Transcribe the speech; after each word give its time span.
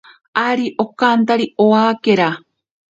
Ari 0.47 0.67
okantari 0.83 1.45
owakera. 1.63 2.27